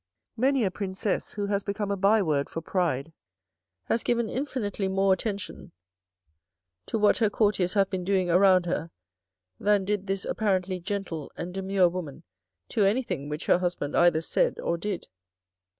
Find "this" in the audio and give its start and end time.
10.07-10.25